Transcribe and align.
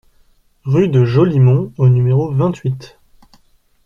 Rue 0.63 0.87
de 0.87 1.05
Jolimont 1.05 1.71
au 1.77 1.87
numéro 1.87 2.31
vingt-huit 2.33 2.97